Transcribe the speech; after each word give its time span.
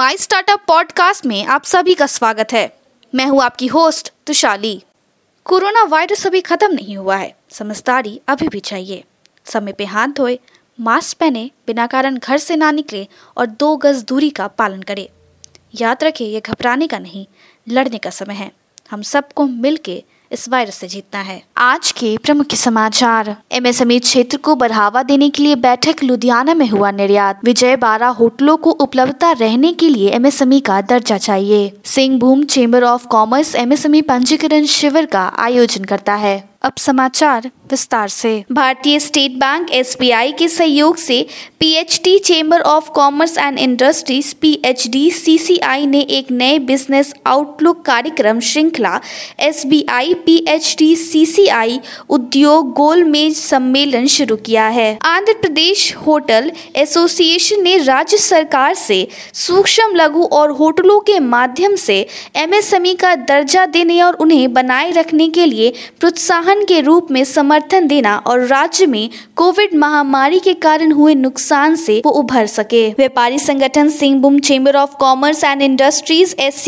My 0.00 0.16
startup 0.16 0.64
podcast 0.66 1.26
में 1.26 1.44
आप 1.44 1.64
सभी 1.64 1.94
का 1.94 2.06
स्वागत 2.06 2.48
है। 2.52 2.78
मैं 3.14 3.26
हूँ 3.26 3.42
आपकी 3.42 3.66
होस्ट 3.66 4.12
तुशाली। 4.26 4.82
कोरोना 5.44 5.82
वायरस 5.82 6.26
अभी 6.26 6.40
खत्म 6.40 6.72
नहीं 6.72 6.96
हुआ 6.96 7.16
है। 7.16 7.36
समझदारी 7.50 8.20
अभी 8.28 8.48
भी 8.48 8.60
चाहिए। 8.60 9.04
समय 9.44 9.72
पे 9.72 9.84
हाथ 9.84 10.08
धोए, 10.08 10.38
मास्क 10.80 11.16
पहने, 11.16 11.50
बिना 11.66 11.86
कारण 11.86 12.18
घर 12.18 12.38
से 12.38 12.56
ना 12.56 12.70
निकले 12.70 13.08
और 13.36 13.46
दो 13.46 13.76
गज 13.76 14.04
दूरी 14.04 14.30
का 14.30 14.46
पालन 14.46 14.82
करें। 14.82 15.08
याद 15.80 16.04
रखें 16.04 16.26
यह 16.26 16.40
घबराने 16.40 16.86
का 16.86 16.98
नहीं, 16.98 17.26
लड़ने 17.68 17.98
का 17.98 18.10
समय 18.10 18.34
है। 18.34 18.52
हम 18.90 19.02
सबको 19.02 19.46
मिलके 19.46 20.04
इस 20.32 20.48
वायरस 20.48 20.74
से 20.74 20.88
जीतना 20.88 21.20
है। 21.20 21.42
आज 21.62 21.90
के 21.92 22.16
प्रमुख 22.16 22.54
समाचार। 22.54 23.36
एमएसएमई 23.52 23.98
क्षेत्र 23.98 24.36
को 24.36 24.54
बढ़ावा 24.54 25.02
देने 25.02 25.28
के 25.30 25.42
लिए 25.42 25.56
बैठक 25.56 26.02
लुधियाना 26.04 26.54
में 26.54 26.66
हुआ 26.68 26.90
निर्यात। 26.90 27.44
विजय 27.44 27.76
बारह 27.76 28.06
होटलों 28.06 28.56
को 28.56 28.70
उपलब्धता 28.70 29.32
रहने 29.32 29.72
के 29.72 29.88
लिए 29.88 30.10
एमएसएमई 30.10 30.60
का 30.60 30.80
दर्जा 30.80 31.18
चाहिए। 31.18 31.72
Singhbhum 31.84 32.44
chamber 32.44 32.84
of 32.84 33.06
commerce 33.06 33.54
MSME 33.54 34.02
पंजीकरण 34.02 34.64
शिविर 34.66 35.06
का 35.06 35.32
आयोजन 35.38 35.84
करता 35.84 36.14
है। 36.14 36.50
अब 36.62 36.72
समाचार 36.78 37.50
विस्तार 37.70 38.08
से। 38.08 38.32
भारतीय 38.52 38.98
स्टेट 39.00 39.36
बैंक 39.36 39.70
एसबीआई 39.70 40.32
के 40.32 40.48
सहयोग 40.48 40.96
से 40.96 41.26
PHD 41.60 42.18
chamber 42.18 42.60
of 42.60 42.90
commerce 42.90 43.36
and 43.38 43.58
industries 43.58 44.34
PHD 44.40 45.10
CCI 45.10 45.86
ने 45.86 46.00
एक 46.00 46.30
नए 46.30 46.58
बिज़नेस 46.58 47.14
आउटलुक 47.26 47.84
कार्यक्रम 47.84 48.40
श्रृंखला 48.40 49.00
S 49.40 49.64
B 49.66 49.84
I 49.90 50.14
P 50.26 50.36
H 50.48 50.74
D 50.78 50.94
C 50.96 51.24
C 51.26 51.46
I 51.50 51.80
उद्योग 52.08 52.72
गोलमेज 52.72 53.36
सम्मेलन 53.36 54.06
शुरू 54.06 54.36
किया 54.36 54.66
है। 54.68 54.98
आंध्र 55.04 55.32
प्रदेश 55.32 55.94
होटल 55.96 56.50
एसोसिएशन 56.76 57.62
ने 57.62 57.76
राज्य 57.76 58.16
सरकार 58.16 58.74
से 58.74 59.06
सूक्ष्म 59.34 59.94
लघु 59.94 60.22
और 60.22 60.50
होटलों 60.50 60.98
के 61.00 61.18
माध्यम 61.20 61.74
से 61.76 62.06
एमएसएमई 62.36 62.94
का 62.94 63.14
दर्जा 63.14 63.66
देने 63.66 64.00
और 64.02 64.14
उन्हें 64.14 64.52
बनाए 64.52 64.90
रखने 64.90 65.28
के 65.28 65.46
लिए 65.46 65.72
प्रोत्साहन 66.00 66.64
के 66.64 66.80
रूप 66.80 67.10
में 67.10 67.24
समर्थन 67.24 67.86
देना 67.86 68.16
और 68.26 68.46
राज्य 68.46 68.86
में 68.86 69.08
कोविड 69.36 69.74
महामारी 69.74 70.38
के 70.38 70.54
कारण 70.54 70.92
हुए 70.92 71.14
नुकसान 71.14 71.76
से 71.76 72.00
वो 72.06 72.12
उभर 72.12 72.46
सके। 72.46 72.88
व्यापारी 72.90 73.38
संगठन 73.38 73.88
Singhbhum 73.90 74.38
chamber 74.40 74.76
of 74.76 74.94
commerce 74.96 75.44
and 75.44 75.62
industries 75.62 76.34
S 76.38 76.64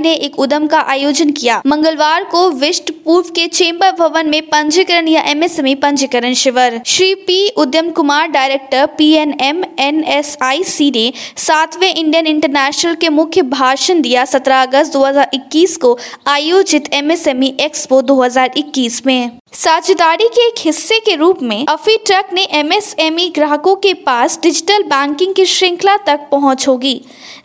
ने 0.00 0.12
एक 0.14 0.38
उदम 0.38 0.66
का 0.66 0.80
आयोजन 0.80 1.30
किया। 1.30 1.60
मंगलवार 1.66 2.24
को 2.24 2.48
विष्ट 2.50 2.90
पूर्व 3.04 3.28
के 3.28 3.46
चेंबर 3.46 3.92
भवन 3.92 4.21
में 4.26 4.40
पंजीकरण 4.42 5.08
या 5.08 5.22
एमएसएमई 5.22 5.74
पंजीकरण 5.74 6.34
शिविर। 6.34 6.80
श्री 6.86 7.14
पी 7.26 7.48
उद्यम 7.56 7.90
Kumar, 7.90 8.28
director 8.28 8.86
P 8.98 9.10
N 9.12 9.34
M 9.40 9.62
N 9.78 10.02
S 10.04 10.36
I 10.42 10.62
C 10.64 10.90
ने 10.90 11.12
सातवें 11.36 11.94
इंडियन 11.94 12.26
इंटरनेशनल 12.26 12.94
के 12.94 13.08
मुख्य 13.08 13.42
भाषण 13.42 14.00
दिया 14.00 14.24
17 14.24 14.62
अगस्त 14.62 14.92
2021 14.92 15.76
को 15.76 15.98
आयोजित 16.28 16.92
एमएसएमई 16.94 17.56
एक्सपो 17.60 18.00
2021 18.02 19.06
में। 19.06 19.41
साझेदारी 19.52 20.26
के 20.28 20.46
एक 20.46 20.54
हिस्से 20.58 20.98
के 20.98 21.14
रूप 21.14 21.42
में 21.42 21.64
अफी 21.68 21.96
ट्रक 21.96 22.28
ने 22.32 22.42
एमएसएमई 22.50 23.28
ग्राहकों 23.28 23.74
के 23.76 23.92
पास 23.96 24.38
डिजिटल 24.42 24.82
बैंकिंग 24.82 25.34
की 25.34 25.44
श्रृंखला 25.44 25.96
तक 25.96 26.20
पहुँच 26.30 26.66
होगी। 26.68 26.94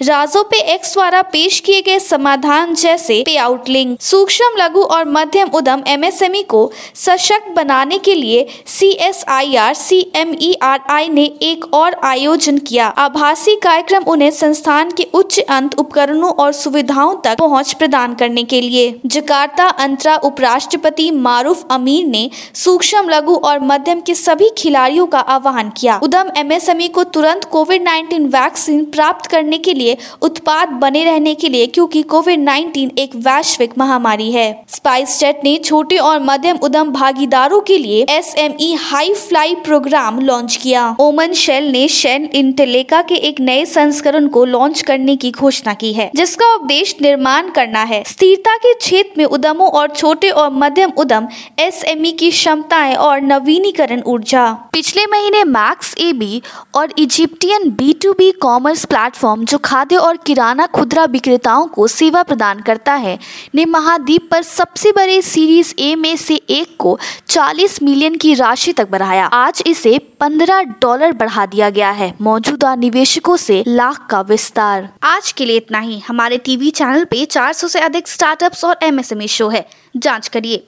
राजो 0.01 0.43
पे 0.43 0.59
एक्स 0.73 0.93
द्वारा 0.93 1.21
पेश 1.31 1.59
किए 1.59 1.81
गए 1.81 1.97
समाधान 1.99 2.73
जैसे 2.73 3.21
पे 3.25 3.35
आउट 3.37 3.69
लिंक 3.69 3.99
सूक्ष्म 4.01 4.45
लघु 4.57 4.81
और 4.81 5.09
मध्यम 5.09 5.49
उद्यम 5.53 5.83
एमएसएमई 5.87 6.43
को 6.43 6.71
सशक्त 6.95 7.51
बनाने 7.55 7.97
के 7.97 8.15
लिए 8.15 8.47
C 8.67 8.91
S 9.01 9.23
I 9.27 9.55
R 9.55 9.73
C 9.73 9.99
M 10.15 10.33
E 10.41 10.53
R 10.61 10.79
I 10.91 11.09
ने 11.09 11.25
एक 11.41 11.65
और 11.73 11.99
आयोजन 12.03 12.57
किया। 12.59 12.87
आभासी 12.87 13.55
कार्यक्रम 13.63 14.03
उन्हें 14.07 14.31
संस्थान 14.31 14.91
के 14.91 15.07
उच्च 15.13 15.39
अंत 15.39 15.77
उपकरणों 15.79 16.31
और 16.33 16.51
सुविधाओं 16.53 17.15
तक 17.25 17.37
पहुँच 17.37 17.73
प्रदान 17.73 18.15
करने 18.15 18.43
के 18.45 18.61
लिए। 18.61 18.99
जकार्ता 19.05 19.67
अंतरा 19.67 20.15
उपराष्ट्रपति 20.23 21.09
मारूफ 21.11 21.65
अमीर 21.71 21.96
ने 22.03 22.29
सूक्ष्म, 22.53 23.09
लघु 23.09 23.35
और 23.35 23.59
मध्यम 23.59 24.01
के 24.01 24.15
सभी 24.15 24.49
खिलाड़ियों 24.57 25.05
का 25.07 25.19
आह्वान 25.19 25.69
किया। 25.69 25.99
उद्यम 26.03 26.31
एमएसएमई 26.37 26.87
को 26.87 27.03
तुरंत 27.03 27.45
कोविड 27.45 27.83
19 27.83 28.27
वैक्सीन 28.27 28.83
प्राप्त 28.85 29.25
करने 29.25 29.57
के 29.57 29.73
लिए 29.73 29.97
उत्पाद 30.21 30.69
बने 30.71 31.03
रहने 31.03 31.33
के 31.35 31.49
लिए, 31.49 31.65
क्योंकि 31.67 32.01
कोविड 32.01 32.39
19 32.39 32.91
एक 32.97 33.15
वैश्विक 33.15 33.77
महामारी 33.77 34.31
है। 34.31 34.47
स्पाइस 34.67 35.19
जेट 35.19 35.41
ने 35.43 35.57
छोटे 35.57 35.97
और 35.97 36.23
मध्यम 36.23 36.57
उद्यम 36.57 36.91
भागीदारों 36.91 37.61
के 37.61 37.77
लिए 37.77 38.05
S 38.09 38.33
M 38.37 38.53
E 38.61 38.73
high 38.73 39.13
fly 39.13 39.55
programme 39.55 40.19
launch 40.19 40.55
किया। 40.55 40.95
ओमन 40.99 41.33
शेल 41.33 41.71
ने 41.71 41.87
शेल 41.87 42.29
इंटेलेका 42.33 43.01
के 43.01 43.15
एक 43.27 43.39
नए 43.39 43.65
संस्करण 43.65 44.27
को 44.27 44.45
लॉन्च 44.45 44.81
करने 44.81 45.15
की 45.15 45.31
घोषणा 45.31 45.73
की 45.73 45.91
है, 45.93 46.09
जिसका 46.15 46.53
उद्देश्य 46.55 46.97
निर्माण 47.01 47.49
करना 47.49 47.83
है। 47.83 48.03
स्थिरता 48.07 48.55
के 48.57 48.73
क्षेत्र 48.73 49.13
में 49.17 49.25
उद्यमों 49.25 49.69
और 49.69 49.87
छोटे 49.89 50.29
और 50.29 50.49
मध्यम 50.53 50.91
उद्यम 50.97 51.27
एस 51.59 51.83
की 51.87 52.31
क्षमताएँ 52.31 52.95
और 52.95 53.21
नवीनीकरण 53.21 54.01
ऊर्जा। 54.01 54.51
पिछले 54.53 55.05
महीने 55.05 55.43
मैक्स 55.43 55.95
ए 55.97 56.13
बी 56.13 56.41
और 56.75 56.93
Egyptian 56.97 57.69
B 57.69 57.93
to 57.93 58.13
B 58.13 58.31
commerce 58.31 58.85
platform 58.85 59.45
जो 59.45 59.57
खाद्य 59.57 59.95
और 59.95 60.17
किराना 60.17 60.65
खुदरा 60.65 61.05
विक्रेताओं 61.05 61.67
को 61.67 61.87
सेवा 61.87 62.23
प्रदान 62.23 62.59
करता 62.59 62.93
है 62.93 63.19
ने 63.55 63.65
महाद्वीप 63.65 64.29
पर 64.31 64.41
सबसे 64.41 64.91
बड़े 64.91 65.21
सीरीज़ 65.21 65.73
ए 65.79 65.95
में 65.95 66.15
से 66.15 66.35
एक 66.35 66.75
को 66.79 66.99
40 67.27 67.83
मिलियन 67.83 68.15
की 68.15 68.33
राशि 68.33 68.73
तक 68.73 68.89
बढ़ाया। 68.89 69.25
आज 69.25 69.63
इसे 69.67 69.99
15 70.19 70.61
डॉलर 70.61 71.11
बढ़ा 71.11 71.45
दिया 71.45 71.69
गया 71.69 71.91
है 71.91 72.13
मौजूदा 72.21 72.75
निवेशकों 72.75 73.37
से 73.37 73.63
लाख 73.67 74.07
का 74.09 74.21
विस्तार। 74.21 74.89
आज 75.03 75.31
के 75.31 75.45
लिए 75.45 75.57
इतना 75.57 75.79
ही। 75.79 75.99
हमारे 75.99 76.37
टीवी 76.37 76.69
चैनल 76.69 77.03
पे 77.03 77.25
400 77.25 77.67
से 77.67 77.79
अधिक 77.79 78.07
स्टार्टअप्स 78.07 78.65
और 78.65 78.79
एमएसएमई 78.83 79.27
शो 79.27 79.49
है। 79.49 79.67
जाँच 79.97 80.27
करिए। 80.27 80.67